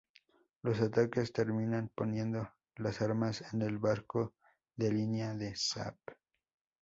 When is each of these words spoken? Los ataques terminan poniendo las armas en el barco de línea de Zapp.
Los 0.63 0.81
ataques 0.81 1.31
terminan 1.31 1.91
poniendo 1.93 2.49
las 2.77 3.03
armas 3.03 3.43
en 3.53 3.61
el 3.61 3.77
barco 3.77 4.33
de 4.75 4.91
línea 4.91 5.35
de 5.35 5.53
Zapp. 5.55 5.99